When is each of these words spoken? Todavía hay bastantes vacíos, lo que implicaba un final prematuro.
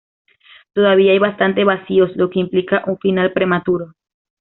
Todavía 0.73 1.11
hay 1.11 1.19
bastantes 1.19 1.63
vacíos, 1.63 2.09
lo 2.15 2.31
que 2.31 2.39
implicaba 2.39 2.85
un 2.91 2.97
final 2.97 3.33
prematuro. 3.33 3.93